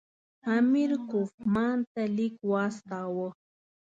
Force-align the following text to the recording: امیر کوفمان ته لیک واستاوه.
امیر 0.57 0.91
کوفمان 1.09 1.77
ته 1.93 2.01
لیک 2.15 2.35
واستاوه. 2.51 3.27